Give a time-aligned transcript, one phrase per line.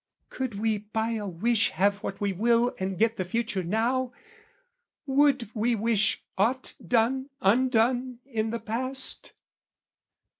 [0.31, 4.11] Could we by a wish Have what we will and get the future now,
[5.05, 9.33] Would we wish ought done undone in the past?